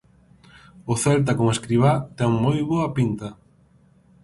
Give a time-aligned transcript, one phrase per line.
[0.91, 3.29] O Celta con Escribá ten moi boa pinta.